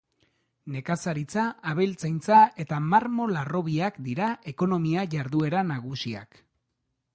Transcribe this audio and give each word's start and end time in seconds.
Nekazaritza, 0.75 1.43
abeltzaintza 1.73 2.39
eta 2.65 2.79
marmol-harrobiak 2.87 4.01
dira 4.09 4.33
ekonomia-jarduera 4.55 5.65
nagusiak. 5.71 6.45